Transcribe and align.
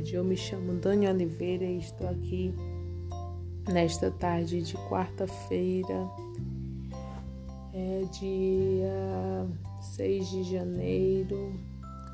tarde. 0.00 0.14
Eu 0.14 0.24
me 0.24 0.36
chamo 0.36 0.74
Dani 0.74 1.06
Oliveira 1.06 1.64
e 1.64 1.78
estou 1.78 2.08
aqui 2.08 2.54
nesta 3.70 4.10
tarde 4.10 4.62
de 4.62 4.74
quarta-feira, 4.88 6.08
é 7.72 8.04
dia 8.18 9.46
6 9.80 10.28
de 10.30 10.42
janeiro, 10.44 11.54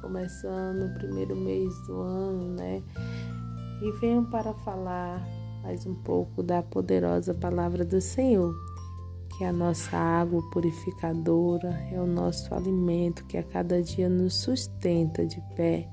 começando 0.02 0.90
o 0.90 0.94
primeiro 0.98 1.36
mês 1.36 1.72
do 1.86 2.00
ano, 2.00 2.54
né? 2.54 2.82
E 3.80 3.92
venho 4.00 4.24
para 4.26 4.52
falar 4.52 5.24
mais 5.62 5.86
um 5.86 5.94
pouco 5.94 6.42
da 6.42 6.62
poderosa 6.62 7.32
palavra 7.32 7.84
do 7.84 8.00
Senhor, 8.00 8.54
que 9.36 9.44
é 9.44 9.48
a 9.48 9.52
nossa 9.52 9.96
água 9.96 10.42
purificadora, 10.50 11.70
é 11.92 12.00
o 12.00 12.06
nosso 12.06 12.54
alimento 12.54 13.24
que 13.26 13.38
a 13.38 13.42
cada 13.42 13.82
dia 13.82 14.08
nos 14.08 14.34
sustenta 14.34 15.24
de 15.24 15.40
pé 15.54 15.88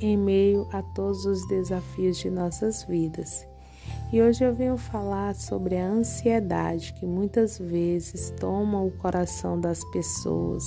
em 0.00 0.16
meio 0.16 0.68
a 0.72 0.82
todos 0.82 1.24
os 1.24 1.46
desafios 1.48 2.18
de 2.18 2.30
nossas 2.30 2.84
vidas. 2.84 3.46
E 4.12 4.22
hoje 4.22 4.44
eu 4.44 4.54
venho 4.54 4.76
falar 4.76 5.34
sobre 5.34 5.76
a 5.76 5.86
ansiedade 5.86 6.92
que 6.94 7.06
muitas 7.06 7.58
vezes 7.58 8.30
toma 8.38 8.82
o 8.82 8.90
coração 8.90 9.60
das 9.60 9.84
pessoas. 9.90 10.64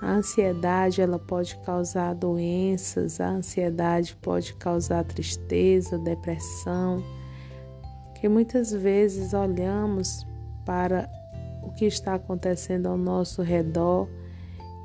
A 0.00 0.14
ansiedade 0.14 1.00
ela 1.00 1.18
pode 1.18 1.56
causar 1.58 2.14
doenças, 2.14 3.20
a 3.20 3.28
ansiedade 3.28 4.16
pode 4.16 4.54
causar 4.54 5.04
tristeza, 5.04 5.98
depressão, 5.98 7.02
que 8.20 8.28
muitas 8.28 8.72
vezes 8.72 9.32
olhamos 9.32 10.26
para 10.64 11.08
o 11.62 11.70
que 11.72 11.84
está 11.84 12.14
acontecendo 12.14 12.86
ao 12.86 12.96
nosso 12.96 13.42
redor 13.42 14.08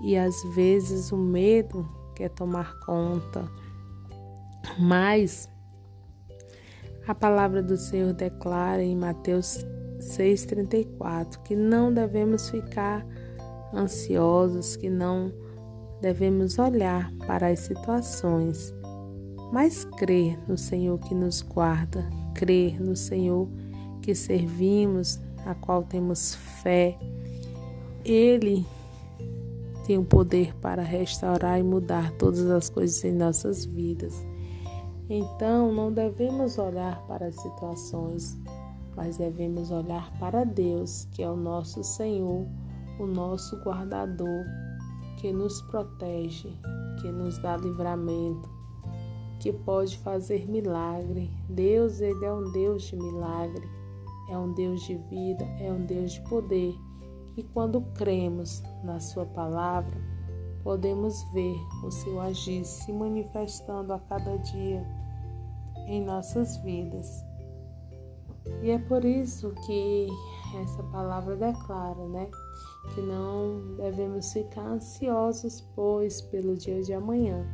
e 0.03 0.15
às 0.17 0.35
vezes 0.53 1.11
o 1.11 1.17
medo 1.17 1.96
quer 2.17 2.29
tomar 2.29 2.79
conta. 2.79 3.47
Mas 4.79 5.47
a 7.07 7.13
palavra 7.13 7.61
do 7.61 7.77
Senhor 7.77 8.11
declara 8.11 8.83
em 8.83 8.95
Mateus 8.95 9.63
6,34 9.99 11.43
que 11.43 11.55
não 11.55 11.93
devemos 11.93 12.49
ficar 12.49 13.05
ansiosos, 13.71 14.75
que 14.75 14.89
não 14.89 15.31
devemos 16.01 16.57
olhar 16.57 17.11
para 17.27 17.49
as 17.49 17.59
situações, 17.59 18.73
mas 19.53 19.85
crer 19.85 20.39
no 20.47 20.57
Senhor 20.57 20.97
que 20.99 21.13
nos 21.13 21.43
guarda, 21.43 22.09
crer 22.33 22.81
no 22.81 22.95
Senhor 22.95 23.47
que 24.01 24.15
servimos, 24.15 25.19
a 25.45 25.53
qual 25.53 25.83
temos 25.83 26.33
fé. 26.35 26.97
Ele 28.03 28.65
tem 29.87 29.97
o 29.97 30.03
poder 30.03 30.53
para 30.57 30.83
restaurar 30.83 31.57
e 31.57 31.63
mudar 31.63 32.11
todas 32.17 32.45
as 32.49 32.69
coisas 32.69 33.01
em 33.05 33.13
nossas 33.13 33.63
vidas. 33.63 34.13
Então, 35.09 35.71
não 35.71 35.93
devemos 35.93 36.57
olhar 36.57 37.01
para 37.07 37.27
as 37.27 37.35
situações, 37.35 38.37
mas 38.97 39.15
devemos 39.15 39.71
olhar 39.71 40.11
para 40.19 40.43
Deus, 40.43 41.07
que 41.13 41.23
é 41.23 41.29
o 41.29 41.37
nosso 41.37 41.85
Senhor, 41.85 42.45
o 42.99 43.05
nosso 43.05 43.55
guardador, 43.63 44.43
que 45.15 45.31
nos 45.31 45.61
protege, 45.61 46.53
que 46.99 47.09
nos 47.09 47.41
dá 47.41 47.55
livramento, 47.55 48.49
que 49.39 49.53
pode 49.53 49.97
fazer 49.99 50.49
milagre. 50.49 51.31
Deus, 51.47 52.01
ele 52.01 52.25
é 52.25 52.33
um 52.33 52.51
Deus 52.51 52.83
de 52.83 52.97
milagre, 52.97 53.65
é 54.29 54.37
um 54.37 54.51
Deus 54.51 54.81
de 54.81 54.95
vida, 55.09 55.45
é 55.61 55.71
um 55.71 55.85
Deus 55.85 56.11
de 56.11 56.21
poder. 56.27 56.75
E 57.37 57.43
quando 57.43 57.81
cremos 57.93 58.63
na 58.83 58.99
Sua 58.99 59.23
palavra, 59.27 59.95
podemos 60.63 61.23
ver 61.31 61.55
o 61.85 61.91
seu 61.91 62.19
agir 62.19 62.65
se 62.65 62.91
manifestando 62.91 63.93
a 63.93 63.99
cada 63.99 64.37
dia 64.39 64.83
em 65.85 66.03
nossas 66.03 66.57
vidas. 66.57 67.23
E 68.63 68.71
é 68.71 68.79
por 68.79 69.05
isso 69.05 69.53
que 69.67 70.07
essa 70.63 70.81
palavra 70.85 71.35
declara, 71.35 72.07
né? 72.07 72.27
Que 72.95 73.01
não 73.01 73.75
devemos 73.75 74.33
ficar 74.33 74.65
ansiosos, 74.65 75.61
pois, 75.75 76.21
pelo 76.21 76.57
dia 76.57 76.81
de 76.81 76.93
amanhã, 76.93 77.45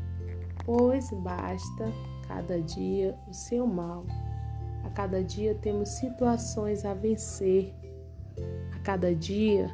pois 0.65 1.11
basta 1.23 1.91
cada 2.25 2.61
dia 2.61 3.19
o 3.27 3.33
seu 3.33 3.67
mal. 3.67 4.05
A 4.85 4.89
cada 4.91 5.21
dia 5.21 5.55
temos 5.55 5.89
situações 5.89 6.85
a 6.85 6.93
vencer 6.93 7.75
cada 8.83 9.13
dia 9.15 9.73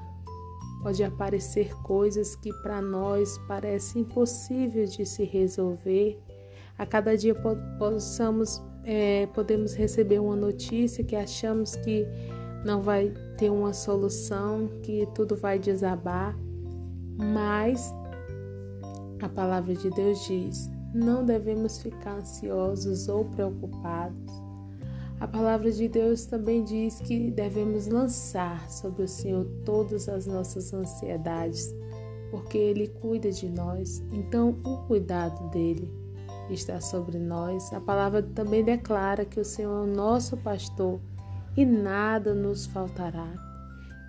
pode 0.81 1.03
aparecer 1.03 1.75
coisas 1.81 2.35
que 2.35 2.53
para 2.61 2.81
nós 2.81 3.37
parecem 3.47 4.03
impossíveis 4.03 4.93
de 4.93 5.05
se 5.05 5.23
resolver. 5.25 6.17
A 6.77 6.85
cada 6.85 7.17
dia 7.17 7.35
possamos, 7.77 8.61
é, 8.85 9.27
podemos 9.27 9.73
receber 9.73 10.19
uma 10.19 10.35
notícia 10.35 11.03
que 11.03 11.15
achamos 11.15 11.75
que 11.75 12.07
não 12.63 12.81
vai 12.81 13.13
ter 13.37 13.49
uma 13.49 13.73
solução, 13.73 14.69
que 14.83 15.07
tudo 15.13 15.35
vai 15.35 15.59
desabar, 15.59 16.37
mas 17.17 17.93
a 19.21 19.27
palavra 19.27 19.75
de 19.75 19.89
Deus 19.89 20.25
diz: 20.25 20.69
não 20.93 21.25
devemos 21.25 21.81
ficar 21.81 22.17
ansiosos 22.17 23.09
ou 23.09 23.25
preocupados 23.25 24.48
a 25.19 25.27
palavra 25.27 25.69
de 25.69 25.87
Deus 25.89 26.25
também 26.25 26.63
diz 26.63 27.01
que 27.01 27.29
devemos 27.31 27.87
lançar 27.87 28.69
sobre 28.69 29.03
o 29.03 29.07
Senhor 29.07 29.45
todas 29.65 30.07
as 30.07 30.25
nossas 30.25 30.73
ansiedades, 30.73 31.75
porque 32.31 32.57
Ele 32.57 32.87
cuida 32.87 33.29
de 33.29 33.49
nós. 33.49 34.01
Então, 34.13 34.57
o 34.63 34.77
cuidado 34.87 35.49
dele 35.49 35.91
está 36.49 36.79
sobre 36.79 37.19
nós. 37.19 37.71
A 37.73 37.81
palavra 37.81 38.23
também 38.23 38.63
declara 38.63 39.25
que 39.25 39.39
o 39.39 39.45
Senhor 39.45 39.85
é 39.85 39.91
o 39.91 39.93
nosso 39.93 40.37
pastor 40.37 41.01
e 41.57 41.65
nada 41.65 42.33
nos 42.33 42.65
faltará. 42.65 43.33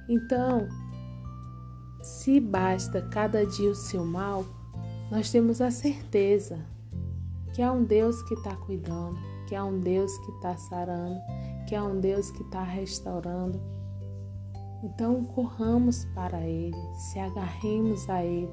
Então, 0.08 0.68
se 2.02 2.38
basta 2.38 3.02
cada 3.02 3.44
dia 3.44 3.70
o 3.70 3.74
seu 3.74 4.04
mal, 4.04 4.44
nós 5.10 5.30
temos 5.30 5.60
a 5.60 5.72
certeza 5.72 6.64
que 7.54 7.62
há 7.62 7.72
um 7.72 7.84
Deus 7.84 8.22
que 8.24 8.34
está 8.34 8.54
cuidando 8.56 9.18
que 9.50 9.56
há 9.56 9.64
um 9.64 9.80
Deus 9.80 10.16
que 10.18 10.30
está 10.30 10.56
sarando, 10.56 11.20
que 11.66 11.74
há 11.74 11.82
um 11.82 11.98
Deus 11.98 12.30
que 12.30 12.42
está 12.42 12.62
restaurando. 12.62 13.60
Então 14.80 15.24
corramos 15.24 16.04
para 16.14 16.40
Ele, 16.40 16.76
se 16.94 17.18
agarremos 17.18 18.08
a 18.08 18.24
Ele, 18.24 18.48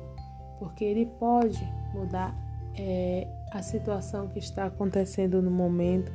porque 0.57 0.83
Ele 0.83 1.05
pode 1.05 1.63
mudar 1.93 2.35
é, 2.73 3.27
a 3.53 3.61
situação 3.61 4.27
que 4.27 4.39
está 4.39 4.65
acontecendo 4.65 5.39
no 5.39 5.51
momento. 5.51 6.11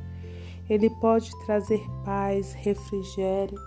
Ele 0.69 0.89
pode 0.99 1.31
trazer 1.45 1.81
paz, 2.03 2.51
refrigério. 2.51 3.57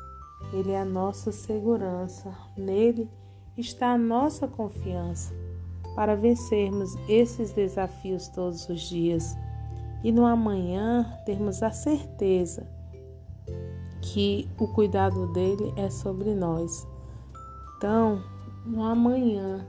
Ele 0.52 0.72
é 0.72 0.80
a 0.80 0.84
nossa 0.84 1.32
segurança. 1.32 2.30
Nele 2.58 3.10
está 3.56 3.92
a 3.92 3.98
nossa 3.98 4.46
confiança 4.46 5.34
para 5.96 6.14
vencermos 6.14 6.94
esses 7.08 7.52
desafios 7.52 8.28
todos 8.28 8.68
os 8.68 8.82
dias 8.82 9.34
e 10.04 10.12
no 10.12 10.26
amanhã 10.26 11.18
termos 11.24 11.62
a 11.62 11.72
certeza 11.72 12.68
que 14.02 14.48
o 14.58 14.68
cuidado 14.68 15.32
dele 15.32 15.72
é 15.76 15.90
sobre 15.90 16.34
nós. 16.34 16.86
Então, 17.76 18.22
no 18.64 18.84
amanhã, 18.84 19.66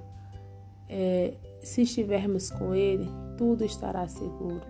é, 0.87 1.33
se 1.61 1.81
estivermos 1.81 2.51
com 2.51 2.75
ele, 2.75 3.09
tudo 3.37 3.63
estará 3.63 4.07
seguro. 4.07 4.61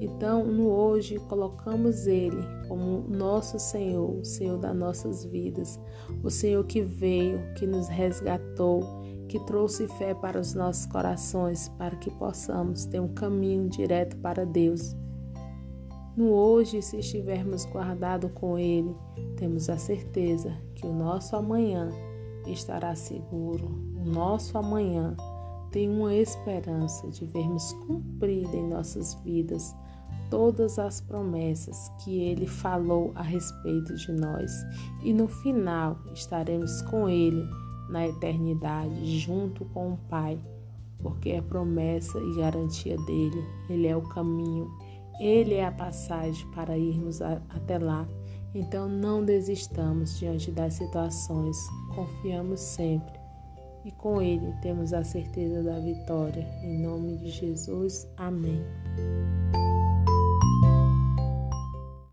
Então, 0.00 0.44
no 0.44 0.68
hoje, 0.70 1.18
colocamos 1.28 2.06
ele 2.06 2.42
como 2.66 3.04
nosso 3.08 3.58
Senhor, 3.58 4.18
o 4.20 4.24
Senhor 4.24 4.58
das 4.58 4.74
nossas 4.74 5.24
vidas, 5.24 5.78
o 6.22 6.30
Senhor 6.30 6.64
que 6.64 6.80
veio, 6.80 7.40
que 7.54 7.66
nos 7.66 7.88
resgatou, 7.88 8.99
que 9.30 9.38
trouxe 9.38 9.86
fé 9.86 10.12
para 10.12 10.40
os 10.40 10.54
nossos 10.54 10.86
corações, 10.86 11.68
para 11.78 11.94
que 11.94 12.10
possamos 12.10 12.84
ter 12.84 12.98
um 12.98 13.14
caminho 13.14 13.68
direto 13.68 14.16
para 14.16 14.44
Deus. 14.44 14.96
No 16.16 16.30
hoje, 16.32 16.82
se 16.82 16.96
estivermos 16.96 17.64
guardados 17.66 18.32
com 18.34 18.58
Ele, 18.58 18.92
temos 19.36 19.70
a 19.70 19.78
certeza 19.78 20.52
que 20.74 20.84
o 20.84 20.92
nosso 20.92 21.36
amanhã 21.36 21.90
estará 22.44 22.96
seguro. 22.96 23.66
O 24.04 24.04
nosso 24.04 24.58
amanhã 24.58 25.16
tem 25.70 25.88
uma 25.88 26.12
esperança 26.12 27.06
de 27.06 27.24
vermos 27.26 27.72
cumprida 27.86 28.56
em 28.56 28.68
nossas 28.68 29.14
vidas 29.22 29.72
todas 30.28 30.76
as 30.76 31.00
promessas 31.00 31.88
que 32.02 32.20
Ele 32.20 32.48
falou 32.48 33.12
a 33.14 33.22
respeito 33.22 33.94
de 33.94 34.10
nós. 34.10 34.50
E 35.04 35.12
no 35.12 35.28
final 35.28 35.96
estaremos 36.12 36.82
com 36.82 37.08
Ele 37.08 37.48
na 37.90 38.06
eternidade, 38.06 39.18
junto 39.18 39.64
com 39.66 39.92
o 39.92 39.98
Pai, 40.08 40.38
porque 41.02 41.30
é 41.30 41.42
promessa 41.42 42.18
e 42.18 42.36
garantia 42.36 42.96
dele. 42.98 43.44
Ele 43.68 43.86
é 43.86 43.96
o 43.96 44.02
caminho 44.02 44.70
ele 45.20 45.56
é 45.56 45.66
a 45.66 45.70
passagem 45.70 46.48
para 46.52 46.78
irmos 46.78 47.20
a, 47.20 47.42
até 47.50 47.78
lá. 47.78 48.08
Então 48.54 48.88
não 48.88 49.22
desistamos 49.22 50.18
diante 50.18 50.50
das 50.50 50.74
situações, 50.74 51.56
confiamos 51.94 52.58
sempre 52.58 53.20
e 53.84 53.92
com 53.92 54.20
Ele 54.20 54.52
temos 54.60 54.92
a 54.92 55.04
certeza 55.04 55.62
da 55.62 55.78
vitória. 55.78 56.48
Em 56.62 56.82
nome 56.82 57.18
de 57.18 57.30
Jesus, 57.30 58.08
amém. 58.16 58.64